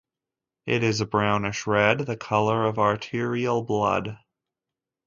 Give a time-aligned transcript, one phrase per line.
[0.65, 4.17] It is a brownish red, the colour of arterial blood.